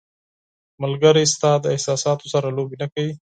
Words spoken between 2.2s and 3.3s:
سره لوبې نه کوي.